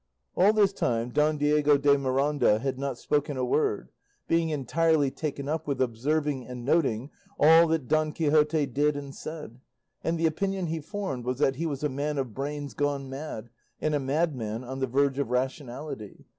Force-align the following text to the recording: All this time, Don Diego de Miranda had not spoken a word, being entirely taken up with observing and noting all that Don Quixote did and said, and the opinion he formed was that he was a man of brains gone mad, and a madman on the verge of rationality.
All 0.35 0.51
this 0.51 0.73
time, 0.73 1.11
Don 1.11 1.37
Diego 1.37 1.77
de 1.77 1.95
Miranda 1.95 2.57
had 2.57 2.79
not 2.79 2.97
spoken 2.97 3.37
a 3.37 3.45
word, 3.45 3.91
being 4.27 4.49
entirely 4.49 5.11
taken 5.11 5.47
up 5.47 5.67
with 5.67 5.79
observing 5.79 6.43
and 6.47 6.65
noting 6.65 7.11
all 7.39 7.67
that 7.67 7.87
Don 7.87 8.11
Quixote 8.11 8.65
did 8.65 8.95
and 8.97 9.13
said, 9.13 9.59
and 10.03 10.17
the 10.17 10.25
opinion 10.25 10.65
he 10.65 10.79
formed 10.79 11.23
was 11.23 11.37
that 11.37 11.57
he 11.57 11.67
was 11.67 11.83
a 11.83 11.87
man 11.87 12.17
of 12.17 12.33
brains 12.33 12.73
gone 12.73 13.11
mad, 13.11 13.51
and 13.79 13.93
a 13.93 13.99
madman 13.99 14.63
on 14.63 14.79
the 14.79 14.87
verge 14.87 15.19
of 15.19 15.29
rationality. 15.29 16.25